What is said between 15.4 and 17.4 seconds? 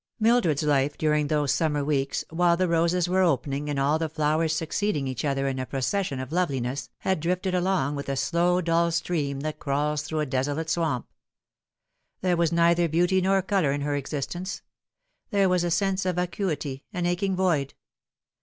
was a sense of vacuity, an aching